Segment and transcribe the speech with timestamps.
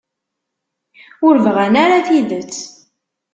[1.27, 2.53] Ur bɣan ara tidet.